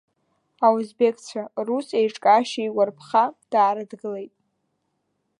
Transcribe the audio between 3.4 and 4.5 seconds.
даарыдгылеит.